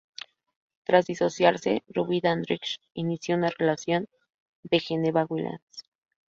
[0.83, 4.07] Tras divorciarse, Ruby Dandridge inició una relación
[4.67, 5.83] con Geneva Williams.